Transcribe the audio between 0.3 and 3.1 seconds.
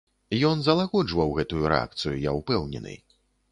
Ён залагоджваў гэтую рэакцыю, я ўпэўнены.